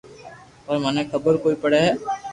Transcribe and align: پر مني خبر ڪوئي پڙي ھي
پر 0.65 0.75
مني 0.83 1.03
خبر 1.11 1.33
ڪوئي 1.43 1.55
پڙي 1.63 1.79
ھي 1.85 1.91